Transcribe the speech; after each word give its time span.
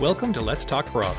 Welcome 0.00 0.32
to 0.34 0.40
Let's 0.40 0.64
Talk 0.64 0.92
Brock. 0.92 1.16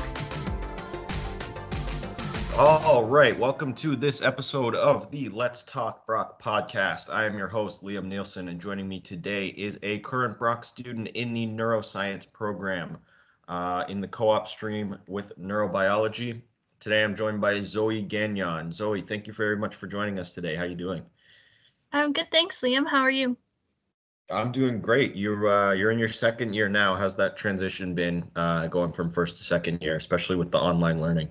All 2.56 3.04
right, 3.04 3.38
welcome 3.38 3.74
to 3.74 3.94
this 3.94 4.22
episode 4.22 4.74
of 4.74 5.10
the 5.10 5.28
Let's 5.28 5.64
Talk 5.64 6.06
Brock 6.06 6.40
podcast. 6.40 7.10
I 7.10 7.26
am 7.26 7.36
your 7.36 7.46
host, 7.46 7.84
Liam 7.84 8.06
Nielsen, 8.06 8.48
and 8.48 8.58
joining 8.58 8.88
me 8.88 8.98
today 8.98 9.48
is 9.48 9.78
a 9.82 9.98
current 9.98 10.38
Brock 10.38 10.64
student 10.64 11.08
in 11.08 11.34
the 11.34 11.46
neuroscience 11.46 12.24
program 12.32 12.96
uh, 13.48 13.84
in 13.90 14.00
the 14.00 14.08
co 14.08 14.30
op 14.30 14.48
stream 14.48 14.96
with 15.06 15.38
neurobiology. 15.38 16.40
Today 16.78 17.04
I'm 17.04 17.14
joined 17.14 17.42
by 17.42 17.60
Zoe 17.60 18.00
Gagnon. 18.00 18.72
Zoe, 18.72 19.02
thank 19.02 19.26
you 19.26 19.34
very 19.34 19.58
much 19.58 19.74
for 19.74 19.88
joining 19.88 20.18
us 20.18 20.32
today. 20.32 20.56
How 20.56 20.62
are 20.62 20.68
you 20.68 20.74
doing? 20.74 21.04
I'm 21.92 22.14
good, 22.14 22.30
thanks, 22.30 22.62
Liam. 22.62 22.88
How 22.88 23.00
are 23.00 23.10
you? 23.10 23.36
I'm 24.30 24.52
doing 24.52 24.80
great. 24.80 25.16
You're 25.16 25.48
uh, 25.48 25.72
you're 25.72 25.90
in 25.90 25.98
your 25.98 26.08
second 26.08 26.54
year 26.54 26.68
now. 26.68 26.94
How's 26.94 27.16
that 27.16 27.36
transition 27.36 27.94
been 27.94 28.30
uh, 28.36 28.66
going 28.68 28.92
from 28.92 29.10
first 29.10 29.36
to 29.36 29.44
second 29.44 29.82
year, 29.82 29.96
especially 29.96 30.36
with 30.36 30.50
the 30.50 30.58
online 30.58 31.00
learning? 31.00 31.28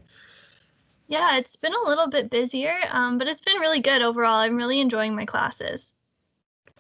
Yeah, 1.08 1.38
it's 1.38 1.56
been 1.56 1.74
a 1.74 1.88
little 1.88 2.08
bit 2.08 2.30
busier, 2.30 2.76
um, 2.92 3.18
but 3.18 3.28
it's 3.28 3.42
been 3.42 3.58
really 3.58 3.80
good 3.80 4.02
overall. 4.02 4.36
I'm 4.38 4.56
really 4.56 4.80
enjoying 4.80 5.16
my 5.16 5.26
classes. 5.26 5.94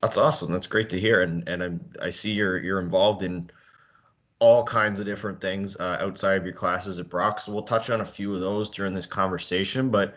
That's 0.02 0.18
awesome. 0.18 0.52
That's 0.52 0.68
great 0.68 0.90
to 0.90 1.00
hear. 1.00 1.22
And 1.22 1.48
and 1.48 1.64
I'm, 1.64 1.82
I 2.02 2.10
see 2.10 2.32
you're 2.32 2.60
you're 2.60 2.80
involved 2.80 3.24
in 3.24 3.50
all 4.40 4.64
kinds 4.64 5.00
of 5.00 5.06
different 5.06 5.42
things 5.42 5.76
uh, 5.78 5.98
outside 6.00 6.38
of 6.38 6.46
your 6.46 6.54
classes 6.54 7.00
at 7.00 7.10
Brock. 7.10 7.40
So 7.40 7.52
we'll 7.52 7.64
touch 7.64 7.90
on 7.90 8.02
a 8.02 8.06
few 8.06 8.34
of 8.34 8.40
those 8.40 8.70
during 8.70 8.94
this 8.94 9.06
conversation. 9.06 9.90
But 9.90 10.16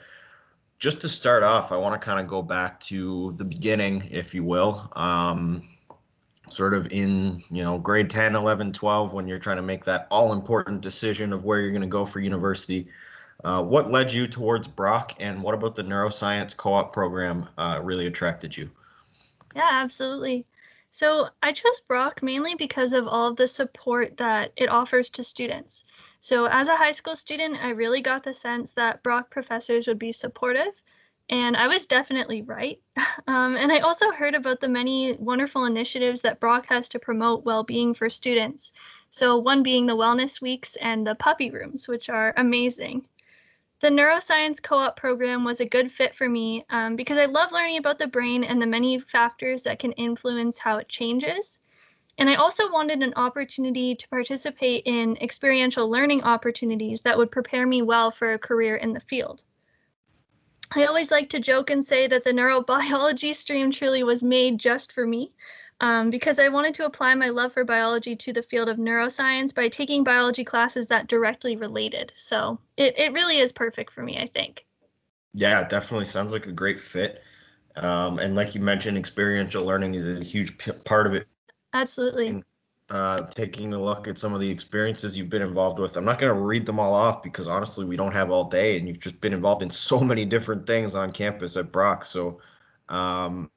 just 0.79 1.01
to 1.01 1.09
start 1.09 1.43
off, 1.43 1.73
I 1.73 1.77
want 1.77 2.01
to 2.01 2.05
kind 2.05 2.21
of 2.21 2.29
go 2.29 2.43
back 2.43 2.79
to 2.80 3.34
the 3.37 3.45
beginning, 3.45 4.09
if 4.10 4.34
you 4.34 4.45
will. 4.45 4.91
Um, 4.95 5.69
sort 6.52 6.74
of 6.74 6.91
in 6.92 7.42
you 7.51 7.62
know 7.62 7.79
grade 7.79 8.11
10 8.11 8.37
11 8.37 8.73
12 8.73 9.12
when 9.12 9.27
you're 9.27 9.38
trying 9.38 9.56
to 9.56 9.62
make 9.62 9.84
that 9.84 10.06
all 10.10 10.33
important 10.33 10.80
decision 10.80 11.32
of 11.32 11.45
where 11.45 11.60
you're 11.60 11.71
going 11.71 11.82
to 11.82 11.88
go 11.88 12.04
for 12.04 12.21
university. 12.21 12.88
Uh, 13.45 13.63
what 13.63 13.90
led 13.90 14.13
you 14.13 14.29
towards 14.29 14.68
brock 14.68 15.15
and 15.18 15.43
what 15.43 15.54
about 15.54 15.74
the 15.74 15.82
neuroscience 15.82 16.57
co-op 16.57 16.93
program 16.93 17.49
uh, 17.59 17.80
really 17.82 18.07
attracted 18.07 18.57
you? 18.57 18.71
Yeah 19.54 19.68
absolutely. 19.71 20.46
So 20.90 21.29
i 21.43 21.52
chose 21.52 21.80
brock 21.80 22.23
mainly 22.23 22.55
because 22.55 22.93
of 22.93 23.09
all 23.09 23.29
of 23.29 23.37
the 23.37 23.46
support 23.46 24.16
that 24.18 24.52
it 24.57 24.68
offers 24.68 25.10
to 25.10 25.24
students. 25.24 25.84
So 26.21 26.45
as 26.45 26.68
a 26.68 26.77
high 26.77 26.93
school 26.93 27.16
student 27.16 27.57
i 27.62 27.71
really 27.71 28.02
got 28.02 28.23
the 28.23 28.34
sense 28.34 28.73
that 28.73 29.02
brock 29.02 29.30
professors 29.30 29.87
would 29.87 29.99
be 29.99 30.12
supportive 30.12 30.82
and 31.33 31.57
I 31.57 31.66
was 31.66 31.87
definitely 31.87 32.43
right. 32.43 32.79
Um, 33.27 33.57
and 33.57 33.71
I 33.71 33.79
also 33.79 34.11
heard 34.11 34.35
about 34.35 34.61
the 34.61 34.69
many 34.69 35.15
wonderful 35.15 35.65
initiatives 35.65 36.23
that 36.23 36.41
Brock 36.41 36.66
has 36.66 36.89
to 36.91 36.99
promote 36.99 37.45
well 37.45 37.63
being 37.63 37.95
for 37.95 38.11
students. 38.11 38.73
So, 39.11 39.37
one 39.37 39.63
being 39.63 39.87
the 39.87 39.97
wellness 39.97 40.43
weeks 40.43 40.77
and 40.77 41.07
the 41.07 41.15
puppy 41.15 41.51
rooms, 41.51 41.87
which 41.89 42.09
are 42.09 42.35
amazing. 42.37 43.07
The 43.80 43.89
neuroscience 43.89 44.63
co 44.63 44.77
op 44.77 44.97
program 44.97 45.45
was 45.45 45.61
a 45.61 45.66
good 45.66 45.93
fit 45.93 46.15
for 46.16 46.29
me 46.29 46.65
um, 46.71 46.97
because 46.97 47.16
I 47.16 47.27
love 47.27 47.52
learning 47.52 47.79
about 47.79 47.99
the 47.99 48.07
brain 48.07 48.45
and 48.45 48.61
the 48.61 48.67
many 48.67 48.99
factors 48.99 49.63
that 49.63 49.79
can 49.79 49.93
influence 49.93 50.59
how 50.59 50.79
it 50.79 50.89
changes. 50.89 51.61
And 52.19 52.29
I 52.29 52.35
also 52.35 52.71
wanted 52.71 53.02
an 53.02 53.15
opportunity 53.17 53.95
to 53.95 54.09
participate 54.09 54.83
in 54.85 55.17
experiential 55.19 55.89
learning 55.89 56.24
opportunities 56.24 57.02
that 57.02 57.17
would 57.17 57.30
prepare 57.30 57.67
me 57.67 57.83
well 57.83 58.11
for 58.11 58.33
a 58.33 58.39
career 58.39 58.77
in 58.77 58.93
the 58.93 59.01
field. 59.01 59.45
I 60.76 60.87
always 60.87 61.10
like 61.10 61.28
to 61.30 61.40
joke 61.40 61.70
and 61.70 61.84
say 61.84 62.06
that 62.06 62.24
the 62.24 62.32
neurobiology 62.32 63.34
stream 63.34 63.70
truly 63.70 64.03
was 64.03 64.22
made 64.22 64.59
just 64.59 64.92
for 64.92 65.06
me 65.06 65.32
um, 65.81 66.10
because 66.10 66.38
I 66.38 66.48
wanted 66.48 66.75
to 66.75 66.87
apply 66.87 67.15
my 67.15 67.28
love 67.28 67.53
for 67.53 67.65
biology 67.65 68.15
to 68.16 68.32
the 68.32 68.42
field 68.42 68.69
of 68.69 68.76
neuroscience 68.76 69.54
by 69.54 69.69
taking 69.69 70.04
biology 70.04 70.44
classes 70.44 70.87
that 70.88 71.09
directly 71.09 71.56
related. 71.56 72.12
So 72.16 72.59
it, 72.76 72.98
it 72.98 73.12
really 73.12 73.38
is 73.38 73.53
perfect 73.53 73.93
for 73.93 74.03
me, 74.03 74.16
I 74.19 74.26
think. 74.26 74.65
Yeah, 75.34 75.61
it 75.61 75.69
definitely 75.69 76.05
sounds 76.05 76.32
like 76.32 76.47
a 76.47 76.53
great 76.53 76.78
fit. 76.78 77.22
Um, 77.77 78.19
and 78.19 78.37
like 78.37 78.55
you 78.55 78.61
mentioned, 78.61 78.97
experiential 78.97 79.65
learning 79.65 79.94
is 79.94 80.06
a 80.06 80.22
huge 80.22 80.56
p- 80.59 80.72
part 80.72 81.06
of 81.06 81.15
it. 81.15 81.27
Absolutely. 81.72 82.28
And 82.28 82.44
uh, 82.91 83.22
taking 83.31 83.72
a 83.72 83.82
look 83.82 84.06
at 84.06 84.19
some 84.19 84.34
of 84.34 84.41
the 84.41 84.50
experiences 84.50 85.16
you've 85.16 85.31
been 85.31 85.43
involved 85.43 85.78
with. 85.78 85.97
I'm 85.97 86.04
not 86.04 86.19
going 86.19 86.32
to 86.32 86.41
read 86.41 86.66
them 86.66 86.78
all 86.78 86.94
off 86.94 87.22
because 87.22 87.48
honestly, 87.48 87.84
we 87.84 87.97
don't 87.97 88.12
have 88.12 88.31
all 88.31 88.44
day, 88.44 88.76
and 88.78 88.87
you've 88.87 88.98
just 88.98 89.20
been 89.20 89.32
involved 89.32 89.62
in 89.62 89.70
so 89.88 90.00
many 90.00 90.25
different 90.25 90.66
things 90.66 90.94
on 90.94 91.12
campus 91.12 91.56
at 91.56 91.72
Brock. 91.72 92.04
So, 92.04 92.41
um, 92.88 93.50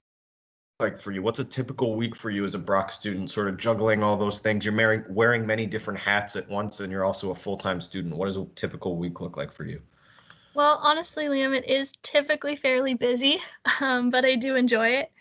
like 0.80 1.00
for 1.00 1.12
you, 1.12 1.22
what's 1.22 1.40
a 1.40 1.46
typical 1.46 1.96
week 1.96 2.16
for 2.16 2.30
you 2.30 2.44
as 2.44 2.54
a 2.54 2.60
Brock 2.60 2.92
student? 2.92 3.32
Sort 3.32 3.48
of 3.48 3.58
juggling 3.58 4.04
all 4.04 4.18
those 4.18 4.40
things. 4.40 4.66
You're 4.66 4.76
wearing 4.76 5.04
wearing 5.10 5.46
many 5.46 5.66
different 5.66 6.00
hats 6.00 6.36
at 6.36 6.48
once, 6.50 6.80
and 6.80 6.92
you're 6.92 7.06
also 7.06 7.32
a 7.32 7.36
full 7.36 7.58
time 7.58 7.82
student. 7.82 8.16
What 8.16 8.28
does 8.28 8.38
a 8.38 8.46
typical 8.56 8.98
week 8.98 9.22
look 9.22 9.38
like 9.38 9.54
for 9.54 9.66
you? 9.66 9.82
Well, 10.54 10.80
honestly, 10.82 11.26
Liam, 11.26 11.54
it 11.54 11.70
is 11.70 11.94
typically 12.02 12.56
fairly 12.56 12.94
busy, 12.94 13.42
um, 13.82 14.10
but 14.10 14.26
I 14.26 14.36
do 14.36 14.56
enjoy 14.56 14.88
it. 14.90 15.12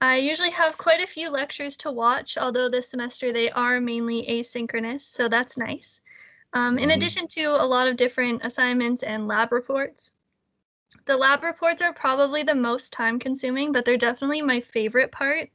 I 0.00 0.16
usually 0.16 0.50
have 0.50 0.78
quite 0.78 1.00
a 1.00 1.06
few 1.06 1.30
lectures 1.30 1.76
to 1.78 1.90
watch, 1.90 2.36
although 2.36 2.68
this 2.68 2.90
semester 2.90 3.32
they 3.32 3.50
are 3.50 3.80
mainly 3.80 4.26
asynchronous, 4.28 5.02
so 5.02 5.28
that's 5.28 5.56
nice. 5.56 6.02
Um, 6.52 6.78
in 6.78 6.88
mm-hmm. 6.88 6.96
addition 6.96 7.28
to 7.28 7.44
a 7.44 7.66
lot 7.66 7.88
of 7.88 7.96
different 7.96 8.44
assignments 8.44 9.02
and 9.02 9.26
lab 9.26 9.50
reports. 9.52 10.14
The 11.06 11.16
lab 11.16 11.42
reports 11.42 11.82
are 11.82 11.92
probably 11.92 12.42
the 12.42 12.54
most 12.54 12.92
time 12.92 13.18
consuming, 13.18 13.72
but 13.72 13.84
they're 13.84 13.96
definitely 13.96 14.42
my 14.42 14.60
favorite 14.60 15.10
part. 15.10 15.50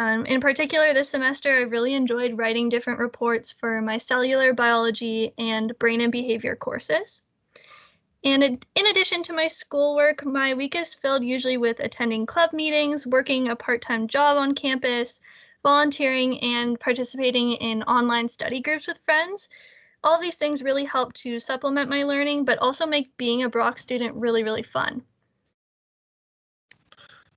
Um, 0.00 0.24
in 0.26 0.40
particular, 0.40 0.94
this 0.94 1.10
semester, 1.10 1.54
I 1.54 1.60
really 1.60 1.94
enjoyed 1.94 2.38
writing 2.38 2.68
different 2.68 2.98
reports 2.98 3.52
for 3.52 3.82
my 3.82 3.98
cellular 3.98 4.54
biology 4.54 5.34
and 5.38 5.78
brain 5.78 6.00
and 6.00 6.10
behavior 6.10 6.56
courses. 6.56 7.22
And 8.22 8.64
in 8.74 8.86
addition 8.86 9.22
to 9.24 9.32
my 9.32 9.46
schoolwork, 9.46 10.24
my 10.26 10.52
week 10.52 10.74
is 10.74 10.92
filled 10.92 11.24
usually 11.24 11.56
with 11.56 11.80
attending 11.80 12.26
club 12.26 12.52
meetings, 12.52 13.06
working 13.06 13.48
a 13.48 13.56
part 13.56 13.80
time 13.80 14.08
job 14.08 14.36
on 14.36 14.54
campus, 14.54 15.20
volunteering, 15.62 16.38
and 16.40 16.78
participating 16.78 17.52
in 17.52 17.82
online 17.84 18.28
study 18.28 18.60
groups 18.60 18.86
with 18.86 18.98
friends. 19.04 19.48
All 20.04 20.20
these 20.20 20.36
things 20.36 20.62
really 20.62 20.84
help 20.84 21.12
to 21.14 21.38
supplement 21.38 21.88
my 21.88 22.02
learning, 22.02 22.44
but 22.44 22.58
also 22.58 22.86
make 22.86 23.16
being 23.16 23.42
a 23.42 23.48
Brock 23.48 23.78
student 23.78 24.14
really, 24.14 24.42
really 24.42 24.62
fun. 24.62 25.02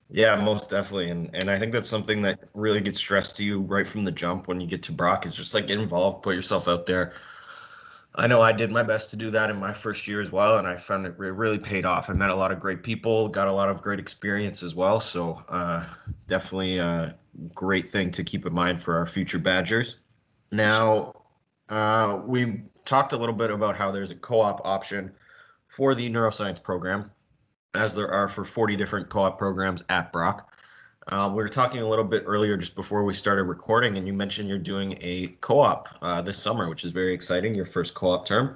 Yeah, 0.09 0.35
most 0.35 0.69
definitely. 0.69 1.09
And 1.09 1.33
and 1.33 1.49
I 1.49 1.57
think 1.57 1.71
that's 1.71 1.89
something 1.89 2.21
that 2.21 2.39
really 2.53 2.81
gets 2.81 2.99
stressed 2.99 3.35
to 3.37 3.43
you 3.43 3.61
right 3.61 3.87
from 3.87 4.03
the 4.03 4.11
jump 4.11 4.47
when 4.47 4.61
you 4.61 4.67
get 4.67 4.83
to 4.83 4.91
Brock 4.91 5.25
is 5.25 5.35
just 5.35 5.53
like 5.53 5.67
get 5.67 5.79
involved, 5.79 6.23
put 6.23 6.35
yourself 6.35 6.67
out 6.67 6.85
there, 6.85 7.13
I 8.15 8.27
know 8.27 8.41
I 8.41 8.51
did 8.51 8.71
my 8.71 8.83
best 8.83 9.09
to 9.11 9.15
do 9.15 9.31
that 9.31 9.49
in 9.49 9.57
my 9.57 9.73
first 9.73 10.07
year 10.07 10.21
as 10.21 10.31
well, 10.31 10.59
and 10.59 10.67
I 10.67 10.75
found 10.75 11.07
it 11.07 11.17
really 11.17 11.57
paid 11.57 11.83
off. 11.83 12.09
I 12.09 12.13
met 12.13 12.29
a 12.29 12.35
lot 12.35 12.51
of 12.51 12.59
great 12.59 12.83
people, 12.83 13.27
got 13.27 13.47
a 13.47 13.53
lot 13.53 13.69
of 13.69 13.81
great 13.81 13.99
experience 13.99 14.61
as 14.61 14.75
well. 14.75 14.99
So 14.99 15.43
uh, 15.49 15.85
definitely 16.27 16.77
a 16.77 17.15
great 17.55 17.89
thing 17.89 18.11
to 18.11 18.23
keep 18.23 18.45
in 18.45 18.53
mind 18.53 18.79
for 18.79 18.95
our 18.95 19.07
future 19.07 19.39
Badgers. 19.39 19.99
Now, 20.51 21.13
uh, 21.69 22.19
we 22.23 22.61
talked 22.85 23.13
a 23.13 23.17
little 23.17 23.33
bit 23.33 23.49
about 23.49 23.75
how 23.75 23.91
there's 23.91 24.11
a 24.11 24.15
co-op 24.15 24.61
option 24.63 25.11
for 25.67 25.95
the 25.95 26.07
neuroscience 26.07 26.61
program, 26.61 27.09
as 27.73 27.95
there 27.95 28.11
are 28.11 28.27
for 28.27 28.45
40 28.45 28.75
different 28.75 29.09
co-op 29.09 29.39
programs 29.39 29.83
at 29.89 30.11
Brock. 30.13 30.52
Um, 31.07 31.35
we 31.35 31.43
were 31.43 31.49
talking 31.49 31.81
a 31.81 31.87
little 31.87 32.05
bit 32.05 32.23
earlier 32.25 32.55
just 32.55 32.75
before 32.75 33.03
we 33.03 33.13
started 33.13 33.43
recording, 33.43 33.97
and 33.97 34.07
you 34.07 34.13
mentioned 34.13 34.47
you're 34.47 34.57
doing 34.57 34.97
a 35.01 35.27
co-op 35.41 35.89
uh, 36.01 36.21
this 36.21 36.37
summer, 36.37 36.69
which 36.69 36.85
is 36.85 36.91
very 36.91 37.13
exciting. 37.13 37.53
Your 37.53 37.65
first 37.65 37.93
co-op 37.93 38.25
term. 38.25 38.55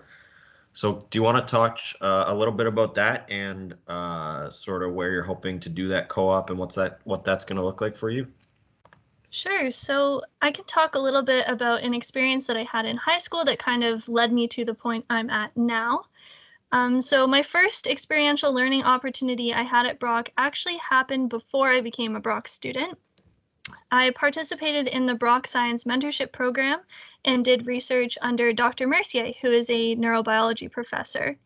So, 0.72 1.06
do 1.10 1.18
you 1.18 1.24
want 1.24 1.46
to 1.46 1.52
talk 1.52 1.80
uh, 2.02 2.26
a 2.28 2.36
little 2.36 2.54
bit 2.54 2.68
about 2.68 2.94
that 2.94 3.30
and 3.32 3.76
uh, 3.88 4.50
sort 4.50 4.84
of 4.84 4.94
where 4.94 5.12
you're 5.12 5.24
hoping 5.24 5.60
to 5.62 5.70
do 5.70 5.88
that 5.88 6.08
co-op 6.08 6.50
and 6.50 6.60
what's 6.60 6.76
that 6.76 7.00
what 7.04 7.26
that's 7.26 7.44
going 7.44 7.58
to 7.58 7.64
look 7.64 7.82
like 7.82 7.96
for 7.96 8.10
you? 8.10 8.28
Sure. 9.30 9.70
So 9.72 10.22
I 10.42 10.52
can 10.52 10.66
talk 10.66 10.96
a 10.96 11.00
little 11.00 11.24
bit 11.24 11.46
about 11.48 11.82
an 11.82 11.94
experience 11.94 12.48
that 12.48 12.56
I 12.56 12.64
had 12.64 12.86
in 12.86 12.96
high 12.96 13.18
school 13.18 13.44
that 13.46 13.60
kind 13.60 13.84
of 13.84 14.08
led 14.08 14.32
me 14.32 14.48
to 14.50 14.64
the 14.64 14.74
point 14.74 15.06
I'm 15.10 15.30
at 15.30 15.56
now. 15.58 16.06
Um, 16.72 17.00
so 17.00 17.26
my 17.26 17.42
first 17.42 17.88
experiential 17.88 18.54
learning 18.54 18.84
opportunity 18.84 19.54
I 19.54 19.64
had 19.64 19.86
at 19.86 20.00
Brock 20.00 20.30
actually 20.38 20.78
happened 20.78 21.30
before 21.30 21.70
I 21.70 21.82
became 21.82 22.16
a 22.16 22.20
Brock 22.20 22.48
student. 22.48 22.98
I 23.92 24.12
participated 24.12 24.88
in 24.88 25.06
the 25.06 25.16
Brock 25.16 25.48
Science 25.48 25.86
Mentorship 25.86 26.32
Program 26.32 26.80
and 27.24 27.44
did 27.44 27.68
research 27.68 28.18
under 28.22 28.52
Dr. 28.52 28.88
Mercier, 28.88 29.34
who 29.42 29.52
is 29.52 29.70
a 29.70 29.96
neurobiology 29.96 30.70
professor. 30.70 31.38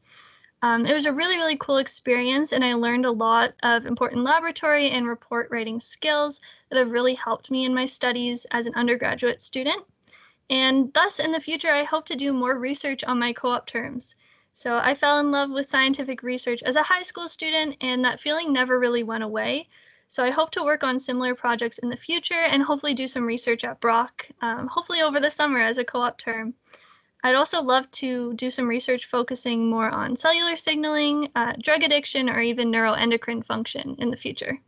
Um, 0.64 0.86
it 0.86 0.94
was 0.94 1.08
a 1.08 1.14
really, 1.14 1.38
really 1.38 1.58
cool 1.58 1.78
experience, 1.78 2.52
and 2.52 2.64
I 2.64 2.74
learned 2.74 3.06
a 3.06 3.12
lot 3.12 3.54
of 3.64 3.88
important 3.88 4.24
laboratory 4.24 4.92
and 4.92 5.08
report 5.08 5.50
writing 5.50 5.80
skills 5.80 6.40
that 6.70 6.78
have 6.78 6.92
really 6.92 7.16
helped 7.16 7.50
me 7.50 7.66
in 7.66 7.74
my 7.74 7.86
studies 7.86 8.46
as 8.52 8.68
an 8.68 8.76
undergraduate 8.76 9.42
student. 9.42 9.84
And 10.52 10.94
thus, 10.94 11.20
in 11.20 11.32
the 11.32 11.40
future, 11.40 11.72
I 11.72 11.84
hope 11.84 12.06
to 12.08 12.16
do 12.16 12.34
more 12.34 12.60
research 12.60 13.04
on 13.04 13.18
my 13.18 13.34
co 13.34 13.50
op 13.50 13.66
terms. 13.66 14.16
So 14.54 14.78
I 14.78 14.94
fell 14.94 15.20
in 15.20 15.32
love 15.32 15.50
with 15.50 15.66
scientific 15.66 16.24
research 16.24 16.62
as 16.64 16.76
a 16.76 16.84
high 16.84 17.04
school 17.04 17.28
student, 17.28 17.78
and 17.82 18.04
that 18.04 18.20
feeling 18.20 18.52
never 18.52 18.80
really 18.80 19.04
went 19.04 19.24
away. 19.24 19.70
So 20.08 20.26
I 20.26 20.30
hope 20.30 20.52
to 20.52 20.64
work 20.64 20.84
on 20.84 21.00
similar 21.00 21.34
projects 21.36 21.78
in 21.78 21.90
the 21.90 21.96
future 21.96 22.34
and 22.50 22.62
hopefully 22.62 22.94
do 22.94 23.08
some 23.08 23.24
research 23.24 23.64
at 23.64 23.80
Brock, 23.80 24.28
um, 24.42 24.68
hopefully 24.68 25.02
over 25.02 25.22
the 25.22 25.32
summer 25.32 25.60
as 25.60 25.78
a 25.78 25.86
co 25.86 26.02
op 26.02 26.18
term. 26.18 26.54
I'd 27.24 27.36
also 27.36 27.62
love 27.62 27.90
to 27.92 28.34
do 28.34 28.50
some 28.50 28.68
research 28.68 29.06
focusing 29.06 29.70
more 29.70 29.90
on 29.90 30.16
cellular 30.16 30.56
signaling, 30.56 31.30
uh, 31.36 31.54
drug 31.62 31.84
addiction, 31.84 32.30
or 32.30 32.42
even 32.42 32.72
neuroendocrine 32.72 33.46
function 33.46 33.96
in 34.00 34.10
the 34.10 34.18
future. 34.18 34.60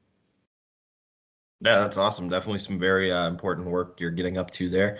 Yeah, 1.62 1.80
that's 1.80 1.98
awesome. 1.98 2.30
Definitely 2.30 2.60
some 2.60 2.78
very 2.78 3.12
uh, 3.12 3.28
important 3.28 3.68
work 3.68 4.00
you're 4.00 4.12
getting 4.12 4.38
up 4.38 4.52
to 4.52 4.70
there. 4.70 5.00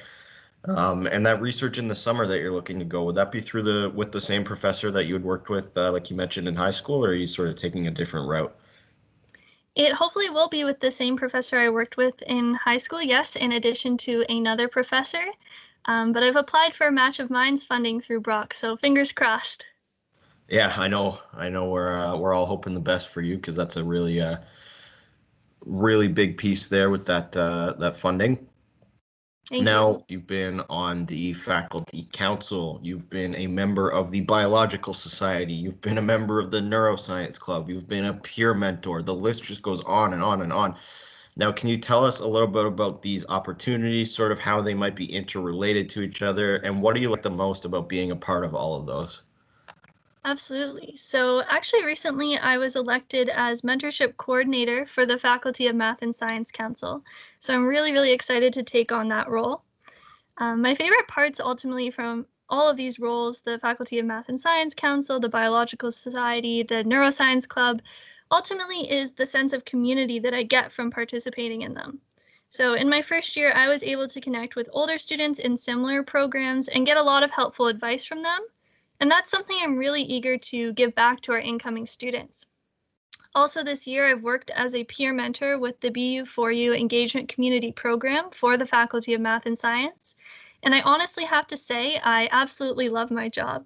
Um, 0.66 1.08
and 1.08 1.26
that 1.26 1.42
research 1.42 1.78
in 1.78 1.88
the 1.88 1.96
summer 1.96 2.26
that 2.26 2.40
you're 2.40 2.52
looking 2.52 2.80
to 2.80 2.86
go, 2.86 3.04
would 3.04 3.16
that 3.16 3.32
be 3.32 3.42
through 3.42 3.64
the 3.64 3.92
with 3.94 4.12
the 4.12 4.22
same 4.22 4.44
professor 4.44 4.92
that 4.92 5.06
you 5.06 5.14
had 5.14 5.24
worked 5.24 5.50
with, 5.50 5.78
uh, 5.78 5.92
like 5.92 6.10
you 6.10 6.16
mentioned 6.16 6.48
in 6.48 6.56
high 6.56 6.72
school, 6.72 7.04
or 7.04 7.10
are 7.10 7.14
you 7.14 7.28
sort 7.28 7.50
of 7.50 7.56
taking 7.56 7.88
a 7.88 7.92
different 7.92 8.30
route? 8.30 8.56
It 9.76 9.94
hopefully 9.94 10.30
will 10.30 10.48
be 10.48 10.64
with 10.64 10.80
the 10.80 10.92
same 10.92 11.18
professor 11.18 11.58
I 11.58 11.70
worked 11.70 11.98
with 11.98 12.22
in 12.24 12.54
high 12.54 12.78
school, 12.78 13.02
yes, 13.02 13.36
in 13.36 13.54
addition 13.54 13.98
to 13.98 14.24
another 14.30 14.68
professor. 14.68 15.26
Um, 15.86 16.14
but 16.14 16.24
I've 16.24 16.38
applied 16.38 16.74
for 16.74 16.88
a 16.88 16.92
Match 16.92 17.20
of 17.20 17.30
Minds 17.30 17.64
funding 17.66 18.00
through 18.00 18.22
Brock, 18.22 18.54
so 18.54 18.78
fingers 18.78 19.12
crossed. 19.12 19.66
Yeah, 20.48 20.74
I 20.78 20.88
know. 20.88 21.20
I 21.34 21.50
know 21.50 21.70
we're 21.70 21.98
uh, 21.98 22.18
we're 22.18 22.34
all 22.34 22.46
hoping 22.46 22.74
the 22.74 22.80
best 22.80 23.10
for 23.10 23.22
you 23.22 23.36
because 23.36 23.56
that's 23.56 23.76
a 23.76 23.84
really 23.84 24.22
uh, 24.22 24.38
really 25.66 26.08
big 26.08 26.38
piece 26.38 26.68
there 26.68 26.90
with 26.90 27.06
that 27.08 27.36
uh, 27.36 27.74
that 27.80 27.98
funding. 27.98 28.48
Thank 29.50 29.64
now 29.64 29.92
you. 29.92 30.04
you've 30.10 30.28
been 30.28 30.62
on 30.70 31.06
the 31.06 31.34
faculty 31.34 32.08
council 32.14 32.80
you've 32.84 33.10
been 33.10 33.36
a 33.36 33.48
member 33.48 33.90
of 33.90 34.12
the 34.12 34.22
biological 34.22 34.94
society 34.94 35.54
you've 35.54 35.82
been 35.82 35.98
a 35.98 36.02
member 36.02 36.40
of 36.40 36.52
the 36.52 36.60
neuroscience 36.60 37.40
club 37.40 37.70
you've 37.70 37.88
been 37.88 38.06
a 38.06 38.14
peer 38.14 38.54
mentor 38.54 39.02
the 39.02 39.14
list 39.14 39.44
just 39.44 39.62
goes 39.62 39.82
on 39.82 40.14
and 40.14 40.24
on 40.24 40.42
and 40.42 40.54
on 40.54 40.76
now 41.36 41.52
can 41.52 41.70
you 41.70 41.78
tell 41.78 42.06
us 42.06 42.20
a 42.20 42.28
little 42.28 42.48
bit 42.48 42.66
about 42.66 43.02
these 43.02 43.26
opportunities 43.30 44.14
sort 44.16 44.32
of 44.32 44.40
how 44.40 44.62
they 44.62 44.74
might 44.74 44.96
be 44.96 45.06
interrelated 45.14 45.90
to 45.90 46.02
each 46.02 46.22
other 46.22 46.58
and 46.58 46.82
what 46.82 46.96
do 46.96 47.02
you 47.02 47.10
like 47.10 47.22
the 47.22 47.30
most 47.30 47.66
about 47.66 47.90
being 47.90 48.12
a 48.12 48.16
part 48.16 48.46
of 48.46 48.56
all 48.56 48.76
of 48.76 48.86
those 48.86 49.24
Absolutely. 50.26 50.96
So, 50.96 51.44
actually, 51.50 51.84
recently 51.84 52.38
I 52.38 52.58
was 52.58 52.78
elected 52.78 53.28
as 53.30 53.62
mentorship 53.62 54.16
coordinator 54.16 54.86
for 54.86 55.06
the 55.06 55.20
Faculty 55.20 55.68
of 55.68 55.76
Math 55.76 56.02
and 56.02 56.16
Science 56.16 56.50
Council. 56.50 57.04
So, 57.40 57.54
I'm 57.54 57.66
really, 57.66 57.92
really 57.92 58.14
excited 58.14 58.54
to 58.54 58.64
take 58.64 58.94
on 58.94 59.10
that 59.10 59.30
role. 59.30 59.64
Um, 60.38 60.62
my 60.62 60.76
favorite 60.76 61.08
parts 61.10 61.42
ultimately 61.42 61.90
from 61.90 62.26
all 62.50 62.70
of 62.70 62.78
these 62.78 63.00
roles 63.00 63.42
the 63.42 63.60
Faculty 63.60 64.00
of 64.00 64.06
Math 64.06 64.30
and 64.30 64.40
Science 64.40 64.74
Council, 64.74 65.20
the 65.20 65.28
Biological 65.28 65.92
Society, 65.92 66.64
the 66.64 66.84
Neuroscience 66.86 67.48
Club 67.48 67.82
ultimately 68.32 68.90
is 68.90 69.14
the 69.14 69.26
sense 69.26 69.52
of 69.52 69.66
community 69.66 70.20
that 70.20 70.34
I 70.34 70.44
get 70.44 70.72
from 70.72 70.90
participating 70.90 71.64
in 71.64 71.74
them. 71.74 72.00
So, 72.50 72.76
in 72.76 72.88
my 72.88 73.02
first 73.02 73.36
year, 73.36 73.52
I 73.54 73.68
was 73.68 73.84
able 73.84 74.08
to 74.08 74.22
connect 74.22 74.56
with 74.56 74.70
older 74.72 74.98
students 74.98 75.40
in 75.40 75.58
similar 75.58 76.02
programs 76.02 76.70
and 76.70 76.86
get 76.86 76.98
a 76.98 77.04
lot 77.04 77.24
of 77.24 77.32
helpful 77.32 77.68
advice 77.68 78.06
from 78.06 78.22
them. 78.22 78.40
And 79.04 79.12
that's 79.12 79.32
something 79.32 79.58
I'm 79.62 79.76
really 79.78 80.02
eager 80.02 80.38
to 80.38 80.72
give 80.72 80.96
back 80.96 81.20
to 81.24 81.34
our 81.34 81.38
incoming 81.38 81.86
students. 81.86 82.46
Also, 83.36 83.62
this 83.62 83.86
year, 83.86 84.06
I've 84.06 84.24
worked 84.24 84.50
as 84.52 84.74
a 84.74 84.86
peer 84.86 85.12
mentor 85.12 85.60
with 85.60 85.78
the 85.82 85.92
BU4U 85.92 86.80
Engagement 86.80 87.28
Community 87.28 87.74
Program 87.74 88.32
for 88.32 88.56
the 88.56 88.66
Faculty 88.66 89.14
of 89.14 89.20
Math 89.20 89.46
and 89.46 89.58
Science. 89.58 90.16
And 90.64 90.74
I 90.74 90.80
honestly 90.84 91.26
have 91.26 91.48
to 91.48 91.58
say, 91.58 91.98
I 91.98 92.30
absolutely 92.32 92.88
love 92.88 93.12
my 93.12 93.28
job. 93.28 93.66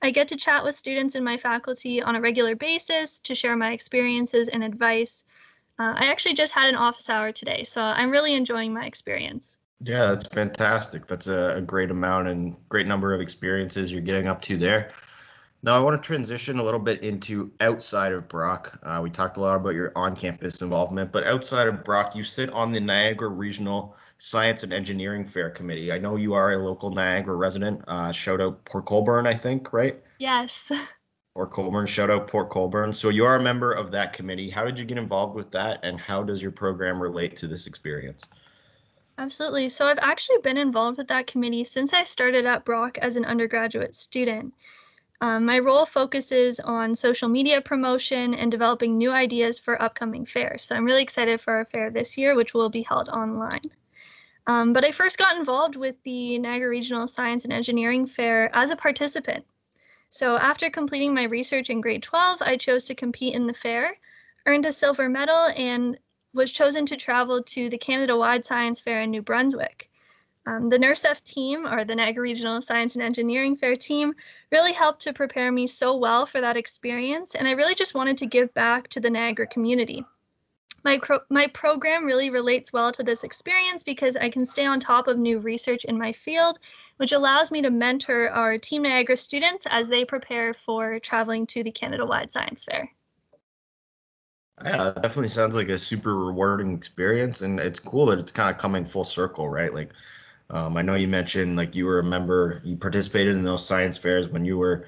I 0.00 0.10
get 0.10 0.26
to 0.28 0.36
chat 0.36 0.64
with 0.64 0.74
students 0.74 1.14
in 1.14 1.22
my 1.22 1.36
faculty 1.36 2.00
on 2.00 2.16
a 2.16 2.20
regular 2.22 2.56
basis 2.56 3.20
to 3.20 3.34
share 3.34 3.56
my 3.56 3.72
experiences 3.72 4.48
and 4.48 4.64
advice. 4.64 5.26
Uh, 5.78 5.92
I 5.98 6.06
actually 6.06 6.34
just 6.34 6.54
had 6.54 6.70
an 6.70 6.76
office 6.76 7.10
hour 7.10 7.30
today, 7.30 7.62
so 7.64 7.82
I'm 7.82 8.10
really 8.10 8.32
enjoying 8.32 8.72
my 8.72 8.86
experience. 8.86 9.58
Yeah, 9.80 10.06
that's 10.06 10.26
fantastic. 10.26 11.06
That's 11.06 11.28
a, 11.28 11.62
great 11.64 11.90
amount 11.90 12.28
and 12.28 12.56
great 12.68 12.86
number 12.86 13.14
of 13.14 13.20
experiences 13.20 13.92
you're 13.92 14.00
getting 14.00 14.26
up 14.26 14.42
to 14.42 14.56
there. 14.56 14.90
Now, 15.62 15.74
I 15.74 15.80
want 15.80 16.00
to 16.00 16.06
transition 16.06 16.58
a 16.58 16.64
little 16.64 16.80
bit 16.80 17.02
into 17.02 17.50
outside 17.60 18.12
of 18.12 18.28
Brock. 18.28 18.78
Uh, 18.82 19.00
we 19.02 19.10
talked 19.10 19.36
a 19.36 19.40
lot 19.40 19.56
about 19.56 19.74
your 19.74 19.92
on 19.96 20.14
campus 20.14 20.62
involvement, 20.62 21.10
but 21.10 21.26
outside 21.26 21.66
of 21.66 21.84
Brock, 21.84 22.14
you 22.14 22.22
sit 22.22 22.50
on 22.52 22.70
the 22.72 22.80
Niagara 22.80 23.28
Regional 23.28 23.96
Science 24.18 24.62
and 24.62 24.72
Engineering 24.72 25.24
Fair 25.24 25.50
Committee. 25.50 25.92
I 25.92 25.98
know 25.98 26.16
you 26.16 26.34
are 26.34 26.52
a 26.52 26.58
local 26.58 26.90
Niagara 26.90 27.34
resident. 27.34 27.82
Uh, 27.88 28.12
shout 28.12 28.40
out 28.40 28.64
Port 28.64 28.86
Colborne, 28.86 29.26
I 29.26 29.34
think, 29.34 29.72
right? 29.72 30.00
Yes. 30.18 30.70
Port 31.34 31.52
Colborne, 31.52 31.86
shout 31.86 32.10
out 32.10 32.26
Port 32.26 32.50
Colborne. 32.50 32.92
So 32.92 33.10
you 33.10 33.24
are 33.24 33.36
a 33.36 33.42
member 33.42 33.72
of 33.72 33.92
that 33.92 34.12
committee. 34.12 34.50
How 34.50 34.64
did 34.64 34.78
you 34.78 34.84
get 34.84 34.98
involved 34.98 35.36
with 35.36 35.52
that, 35.52 35.80
and 35.84 36.00
how 36.00 36.22
does 36.22 36.42
your 36.42 36.50
program 36.50 37.00
relate 37.00 37.36
to 37.36 37.46
this 37.46 37.66
experience? 37.68 38.24
Absolutely. 39.18 39.68
So 39.68 39.88
I've 39.88 39.98
actually 39.98 40.38
been 40.38 40.56
involved 40.56 40.96
with 40.96 41.08
that 41.08 41.26
committee 41.26 41.64
since 41.64 41.92
I 41.92 42.04
started 42.04 42.46
at 42.46 42.64
Brock 42.64 42.98
as 42.98 43.16
an 43.16 43.24
undergraduate 43.24 43.96
student. 43.96 44.54
Um, 45.20 45.44
my 45.44 45.58
role 45.58 45.86
focuses 45.86 46.60
on 46.60 46.94
social 46.94 47.28
media 47.28 47.60
promotion 47.60 48.32
and 48.32 48.48
developing 48.48 48.96
new 48.96 49.10
ideas 49.10 49.58
for 49.58 49.82
upcoming 49.82 50.24
fairs. 50.24 50.62
So 50.62 50.76
I'm 50.76 50.84
really 50.84 51.02
excited 51.02 51.40
for 51.40 51.54
our 51.54 51.64
fair 51.64 51.90
this 51.90 52.16
year, 52.16 52.36
which 52.36 52.54
will 52.54 52.70
be 52.70 52.82
held 52.82 53.08
online. 53.08 53.62
Um, 54.46 54.72
but 54.72 54.84
I 54.84 54.92
first 54.92 55.18
got 55.18 55.36
involved 55.36 55.74
with 55.74 56.00
the 56.04 56.38
Niagara 56.38 56.68
Regional 56.68 57.08
Science 57.08 57.42
and 57.42 57.52
Engineering 57.52 58.06
Fair 58.06 58.54
as 58.54 58.70
a 58.70 58.76
participant. 58.76 59.44
So 60.10 60.38
after 60.38 60.70
completing 60.70 61.12
my 61.12 61.24
research 61.24 61.70
in 61.70 61.80
grade 61.80 62.04
12, 62.04 62.40
I 62.40 62.56
chose 62.56 62.84
to 62.84 62.94
compete 62.94 63.34
in 63.34 63.46
the 63.46 63.52
fair, 63.52 63.98
earned 64.46 64.64
a 64.64 64.72
silver 64.72 65.08
medal, 65.08 65.50
and 65.56 65.98
was 66.32 66.52
chosen 66.52 66.86
to 66.86 66.96
travel 66.96 67.42
to 67.42 67.68
the 67.68 67.78
Canada 67.78 68.16
Wide 68.16 68.44
Science 68.44 68.80
Fair 68.80 69.02
in 69.02 69.10
New 69.10 69.22
Brunswick. 69.22 69.90
Um, 70.46 70.70
the 70.70 70.78
NERSEF 70.78 71.22
team, 71.24 71.66
or 71.66 71.84
the 71.84 71.94
Niagara 71.94 72.22
Regional 72.22 72.62
Science 72.62 72.94
and 72.94 73.02
Engineering 73.02 73.54
Fair 73.54 73.76
team, 73.76 74.14
really 74.50 74.72
helped 74.72 75.02
to 75.02 75.12
prepare 75.12 75.52
me 75.52 75.66
so 75.66 75.96
well 75.96 76.24
for 76.24 76.40
that 76.40 76.56
experience, 76.56 77.34
and 77.34 77.46
I 77.46 77.52
really 77.52 77.74
just 77.74 77.94
wanted 77.94 78.16
to 78.18 78.26
give 78.26 78.54
back 78.54 78.88
to 78.88 79.00
the 79.00 79.10
Niagara 79.10 79.46
community. 79.46 80.04
My, 80.84 81.00
my 81.28 81.48
program 81.48 82.04
really 82.04 82.30
relates 82.30 82.72
well 82.72 82.92
to 82.92 83.02
this 83.02 83.24
experience 83.24 83.82
because 83.82 84.16
I 84.16 84.30
can 84.30 84.44
stay 84.44 84.64
on 84.64 84.80
top 84.80 85.06
of 85.06 85.18
new 85.18 85.38
research 85.38 85.84
in 85.84 85.98
my 85.98 86.12
field, 86.12 86.58
which 86.96 87.12
allows 87.12 87.50
me 87.50 87.60
to 87.62 87.70
mentor 87.70 88.30
our 88.30 88.56
Team 88.56 88.82
Niagara 88.82 89.16
students 89.16 89.66
as 89.68 89.88
they 89.88 90.04
prepare 90.04 90.54
for 90.54 90.98
traveling 90.98 91.46
to 91.48 91.62
the 91.62 91.72
Canada 91.72 92.06
Wide 92.06 92.30
Science 92.30 92.64
Fair. 92.64 92.90
Yeah, 94.64 94.88
it 94.90 95.02
definitely 95.02 95.28
sounds 95.28 95.54
like 95.54 95.68
a 95.68 95.78
super 95.78 96.16
rewarding 96.16 96.74
experience, 96.74 97.42
and 97.42 97.60
it's 97.60 97.78
cool 97.78 98.06
that 98.06 98.18
it's 98.18 98.32
kind 98.32 98.50
of 98.54 98.60
coming 98.60 98.84
full 98.84 99.04
circle, 99.04 99.48
right? 99.48 99.72
Like, 99.72 99.92
um, 100.50 100.76
I 100.76 100.82
know 100.82 100.94
you 100.94 101.08
mentioned 101.08 101.56
like 101.56 101.76
you 101.76 101.86
were 101.86 102.00
a 102.00 102.04
member, 102.04 102.60
you 102.64 102.76
participated 102.76 103.36
in 103.36 103.44
those 103.44 103.64
science 103.64 103.96
fairs 103.98 104.28
when 104.28 104.44
you 104.44 104.58
were 104.58 104.86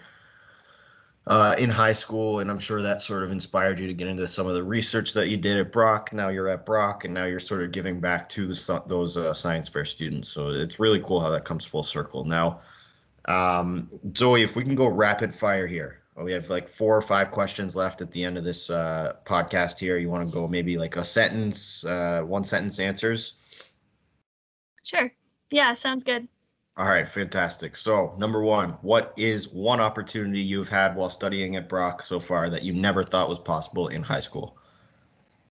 uh, 1.26 1.54
in 1.58 1.70
high 1.70 1.92
school, 1.92 2.40
and 2.40 2.50
I'm 2.50 2.58
sure 2.58 2.82
that 2.82 3.02
sort 3.02 3.22
of 3.22 3.30
inspired 3.30 3.78
you 3.78 3.86
to 3.86 3.94
get 3.94 4.08
into 4.08 4.26
some 4.26 4.46
of 4.46 4.54
the 4.54 4.64
research 4.64 5.12
that 5.14 5.28
you 5.28 5.36
did 5.36 5.58
at 5.58 5.70
Brock. 5.70 6.12
Now 6.12 6.28
you're 6.30 6.48
at 6.48 6.66
Brock, 6.66 7.04
and 7.04 7.14
now 7.14 7.24
you're 7.26 7.38
sort 7.40 7.62
of 7.62 7.70
giving 7.72 8.00
back 8.00 8.28
to 8.30 8.46
the 8.46 8.82
those 8.86 9.16
uh, 9.16 9.34
science 9.34 9.68
fair 9.68 9.84
students. 9.84 10.28
So 10.28 10.48
it's 10.50 10.80
really 10.80 11.00
cool 11.00 11.20
how 11.20 11.30
that 11.30 11.44
comes 11.44 11.64
full 11.64 11.82
circle. 11.84 12.24
Now, 12.24 12.60
um, 13.26 13.90
Zoe, 14.16 14.42
if 14.42 14.56
we 14.56 14.64
can 14.64 14.74
go 14.74 14.88
rapid 14.88 15.34
fire 15.34 15.66
here, 15.66 15.99
we 16.22 16.32
have 16.32 16.50
like 16.50 16.68
four 16.68 16.96
or 16.96 17.00
five 17.00 17.30
questions 17.30 17.76
left 17.76 18.00
at 18.00 18.10
the 18.10 18.24
end 18.24 18.36
of 18.36 18.44
this 18.44 18.70
uh, 18.70 19.14
podcast 19.24 19.78
here. 19.78 19.98
You 19.98 20.10
want 20.10 20.28
to 20.28 20.34
go 20.34 20.46
maybe 20.46 20.76
like 20.76 20.96
a 20.96 21.04
sentence, 21.04 21.84
uh, 21.84 22.22
one 22.22 22.44
sentence 22.44 22.78
answers? 22.78 23.72
Sure. 24.82 25.12
Yeah, 25.50 25.74
sounds 25.74 26.04
good. 26.04 26.28
All 26.76 26.88
right, 26.88 27.06
fantastic. 27.06 27.76
So, 27.76 28.14
number 28.16 28.42
one, 28.42 28.70
what 28.80 29.12
is 29.16 29.48
one 29.48 29.80
opportunity 29.80 30.40
you've 30.40 30.68
had 30.68 30.96
while 30.96 31.10
studying 31.10 31.56
at 31.56 31.68
Brock 31.68 32.06
so 32.06 32.18
far 32.18 32.48
that 32.48 32.62
you 32.62 32.72
never 32.72 33.04
thought 33.04 33.28
was 33.28 33.38
possible 33.38 33.88
in 33.88 34.02
high 34.02 34.20
school? 34.20 34.56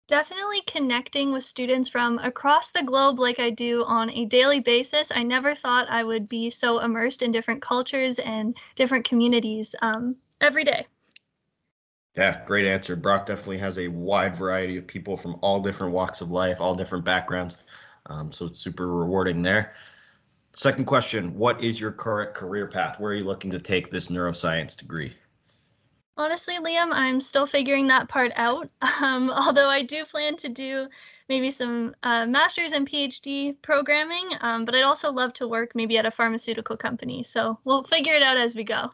Definitely 0.08 0.62
connecting 0.68 1.32
with 1.32 1.44
students 1.44 1.88
from 1.88 2.18
across 2.20 2.72
the 2.72 2.84
globe 2.84 3.20
like 3.20 3.39
I 3.39 3.50
do 3.50 3.84
on 3.86 4.10
a 4.10 4.25
daily 4.25 4.60
basis. 4.60 5.12
I 5.13 5.24
never 5.24 5.53
thought 5.56 5.89
I 5.89 6.03
would 6.03 6.27
be 6.27 6.50
so 6.50 6.80
immersed 6.80 7.22
in 7.22 7.32
different 7.32 7.62
cultures 7.62 8.20
and 8.20 8.58
different 8.75 9.06
communities. 9.06 9.75
Um, 9.82 10.15
every 10.41 10.63
day. 10.63 10.86
Yeah, 12.17 12.43
great 12.45 12.67
answer. 12.67 12.95
Brock 12.95 13.25
definitely 13.25 13.60
has 13.60 13.79
a 13.79 13.88
wide 13.88 14.36
variety 14.36 14.77
of 14.77 14.86
people 14.86 15.15
from 15.15 15.38
all 15.41 15.62
different 15.62 15.93
walks 15.93 16.19
of 16.19 16.29
life, 16.29 16.60
all 16.60 16.75
different 16.75 17.05
backgrounds. 17.05 17.55
Um, 18.07 18.31
so 18.31 18.45
it's 18.48 18.60
super 18.60 18.88
rewarding 18.88 19.41
there. 19.41 19.74
Second 20.53 20.86
question 20.86 21.33
What 21.38 21.63
is 21.63 21.79
your 21.79 21.91
current 21.91 22.33
career 22.33 22.67
path? 22.67 23.00
Where 23.00 23.13
are 23.13 23.15
you 23.15 23.24
looking 23.24 23.51
to 23.51 23.60
take 23.60 23.89
this 23.89 24.10
neuroscience 24.10 24.75
degree? 24.75 25.13
Honestly, 26.17 26.55
Liam, 26.55 26.91
I'm 26.91 27.21
still 27.21 27.45
figuring 27.45 27.88
that 27.88 28.10
part 28.10 28.31
out. 28.36 28.69
Um, 29.01 29.31
although 29.31 29.69
I 29.69 29.81
do 29.81 30.05
plan 30.05 30.36
to 30.38 30.50
do 30.50 30.88
maybe 31.27 31.50
some 31.50 31.95
uh, 32.03 32.25
master's 32.27 32.74
and 32.74 32.88
PhD 32.88 33.55
programming, 33.63 34.29
um, 34.41 34.63
but 34.63 34.75
I'd 34.75 34.83
also 34.83 35.12
love 35.12 35.33
to 35.33 35.48
work 35.48 35.71
maybe 35.74 35.98
at 35.98 36.05
a 36.05 36.12
pharmaceutical 36.12 36.77
company. 36.77 37.24
So 37.24 37.57
we'll 37.63 37.83
figure 37.83 38.13
it 38.13 38.21
out 38.21 38.38
as 38.38 38.55
we 38.55 38.63
go. 38.63 38.91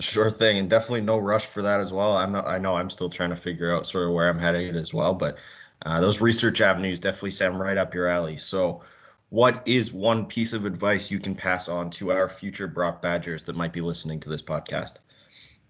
Sure 0.00 0.30
thing, 0.30 0.58
and 0.58 0.70
definitely 0.70 1.00
no 1.00 1.18
rush 1.18 1.46
for 1.46 1.62
that 1.62 1.80
as 1.80 1.92
well. 1.92 2.16
I'm 2.16 2.32
not, 2.32 2.46
I 2.46 2.58
know 2.58 2.74
I'm 2.76 2.90
still 2.90 3.10
trying 3.10 3.30
to 3.30 3.36
figure 3.36 3.74
out 3.74 3.86
sort 3.86 4.06
of 4.06 4.12
where 4.12 4.28
I'm 4.28 4.38
headed 4.38 4.76
as 4.76 4.94
well, 4.94 5.14
but 5.14 5.38
uh, 5.86 6.00
those 6.00 6.20
research 6.20 6.60
avenues 6.60 7.00
definitely 7.00 7.30
sound 7.30 7.58
right 7.58 7.76
up 7.78 7.94
your 7.94 8.06
alley. 8.06 8.36
So, 8.36 8.82
what 9.30 9.62
is 9.66 9.92
one 9.92 10.26
piece 10.26 10.52
of 10.52 10.64
advice 10.64 11.10
you 11.10 11.18
can 11.18 11.34
pass 11.34 11.68
on 11.68 11.90
to 11.90 12.12
our 12.12 12.28
future 12.28 12.66
Brock 12.66 13.02
Badgers 13.02 13.42
that 13.44 13.56
might 13.56 13.72
be 13.72 13.80
listening 13.80 14.20
to 14.20 14.28
this 14.28 14.42
podcast? 14.42 14.98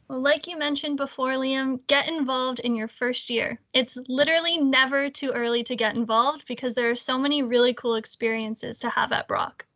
Well, 0.09 0.21
like 0.21 0.47
you 0.47 0.59
mentioned 0.59 0.97
before, 0.97 1.33
Liam, 1.33 1.87
get 1.87 2.09
involved 2.09 2.61
in 2.61 2.75
your 2.75 2.89
first 2.89 3.31
year. 3.31 3.61
It's 3.75 3.97
literally 4.09 4.59
never 4.59 5.11
too 5.11 5.31
early 5.33 5.63
to 5.65 5.77
get 5.77 5.97
involved 5.97 6.47
because 6.49 6.75
there 6.75 6.91
are 6.91 6.95
so 6.95 7.19
many 7.19 7.43
really 7.43 7.75
cool 7.75 7.95
experiences 7.97 8.79
to 8.81 8.91
have 8.91 9.13
at 9.13 9.29
Brock. 9.29 9.67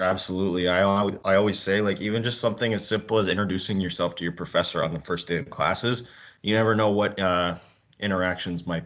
Absolutely. 0.00 0.68
I, 0.68 0.80
I 1.24 1.36
always 1.36 1.58
say, 1.58 1.80
like, 1.80 2.00
even 2.00 2.24
just 2.24 2.40
something 2.40 2.74
as 2.74 2.86
simple 2.86 3.18
as 3.18 3.28
introducing 3.28 3.80
yourself 3.80 4.16
to 4.16 4.24
your 4.24 4.32
professor 4.32 4.82
on 4.82 4.92
the 4.92 5.00
first 5.00 5.28
day 5.28 5.36
of 5.36 5.50
classes, 5.50 6.08
you 6.42 6.54
never 6.54 6.74
know 6.74 6.90
what 6.90 7.18
uh, 7.20 7.54
interactions 8.00 8.66
might 8.66 8.84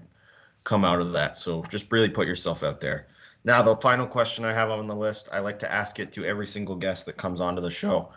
come 0.64 0.84
out 0.84 1.00
of 1.00 1.12
that. 1.12 1.38
So 1.38 1.62
just 1.70 1.90
really 1.90 2.10
put 2.10 2.26
yourself 2.26 2.62
out 2.62 2.80
there. 2.80 3.06
Now, 3.44 3.62
the 3.62 3.76
final 3.76 4.06
question 4.06 4.44
I 4.44 4.52
have 4.52 4.70
on 4.70 4.86
the 4.86 4.94
list, 4.94 5.30
I 5.32 5.38
like 5.38 5.58
to 5.60 5.72
ask 5.72 5.98
it 5.98 6.12
to 6.12 6.26
every 6.26 6.46
single 6.46 6.76
guest 6.76 7.06
that 7.06 7.16
comes 7.16 7.40
onto 7.40 7.62
the 7.62 7.70
show. 7.70 8.12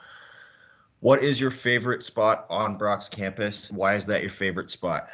What 0.99 1.23
is 1.23 1.39
your 1.39 1.51
favorite 1.51 2.03
spot 2.03 2.45
on 2.49 2.75
Brock's 2.77 3.07
campus? 3.07 3.71
Why 3.71 3.95
is 3.95 4.05
that 4.07 4.21
your 4.21 4.29
favorite 4.29 4.69
spot? 4.69 5.07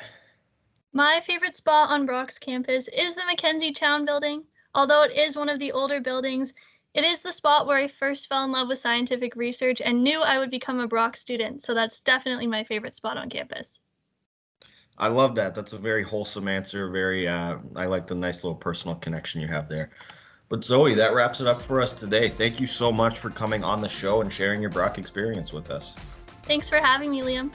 My 0.93 1.21
favorite 1.21 1.55
spot 1.55 1.91
on 1.91 2.07
Brock's 2.07 2.39
campus 2.39 2.87
is 2.87 3.13
the 3.13 3.25
Mackenzie 3.25 3.71
Chown 3.71 4.03
building. 4.03 4.43
Although 4.73 5.03
it 5.03 5.15
is 5.15 5.37
one 5.37 5.49
of 5.49 5.59
the 5.59 5.71
older 5.71 6.01
buildings, 6.01 6.53
it 6.97 7.03
is 7.03 7.21
the 7.21 7.31
spot 7.31 7.67
where 7.67 7.77
I 7.77 7.87
first 7.87 8.27
fell 8.27 8.43
in 8.43 8.51
love 8.51 8.69
with 8.69 8.79
scientific 8.79 9.35
research 9.35 9.81
and 9.85 10.03
knew 10.03 10.19
I 10.19 10.39
would 10.39 10.49
become 10.49 10.79
a 10.79 10.87
Brock 10.87 11.15
student. 11.15 11.61
So 11.61 11.75
that's 11.75 12.01
definitely 12.01 12.47
my 12.47 12.63
favorite 12.63 12.95
spot 12.95 13.17
on 13.17 13.29
campus. 13.29 13.79
I 14.97 15.07
love 15.09 15.35
that. 15.35 15.53
That's 15.53 15.73
a 15.73 15.77
very 15.77 16.01
wholesome 16.01 16.47
answer. 16.47 16.89
Very, 16.89 17.27
uh, 17.27 17.59
I 17.75 17.85
like 17.85 18.07
the 18.07 18.15
nice 18.15 18.43
little 18.43 18.57
personal 18.57 18.95
connection 18.95 19.39
you 19.41 19.47
have 19.47 19.69
there. 19.69 19.91
But 20.49 20.63
Zoe, 20.63 20.95
that 20.95 21.13
wraps 21.13 21.39
it 21.39 21.45
up 21.45 21.61
for 21.61 21.81
us 21.81 21.93
today. 21.93 22.29
Thank 22.29 22.59
you 22.59 22.65
so 22.65 22.91
much 22.91 23.19
for 23.19 23.29
coming 23.29 23.63
on 23.63 23.79
the 23.79 23.89
show 23.89 24.21
and 24.21 24.33
sharing 24.33 24.59
your 24.59 24.71
Brock 24.71 24.97
experience 24.97 25.53
with 25.53 25.69
us. 25.69 25.93
Thanks 26.45 26.67
for 26.67 26.77
having 26.77 27.11
me, 27.11 27.21
Liam. 27.21 27.51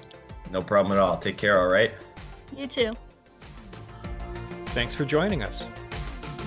No 0.53 0.63
problem 0.63 0.93
at 0.93 1.01
all. 1.01 1.19
Take 1.19 1.37
care, 1.37 1.61
all 1.61 1.69
right? 1.69 1.91
You 2.57 2.69
too. 2.69 2.93
Thanks 4.67 4.95
for 4.95 5.05
joining 5.05 5.43
us. 5.43 5.67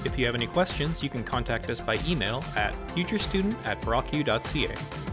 If 0.06 0.20
you 0.20 0.26
have 0.28 0.36
any 0.36 0.48
questions, 0.48 1.02
you 1.02 1.10
can 1.10 1.24
contact 1.24 1.70
us 1.70 1.82
by 1.82 1.98
email 2.08 2.44
at 2.56 2.74
futurestudent 2.90 3.56
at 3.66 3.82
brocku.ca. 3.82 5.05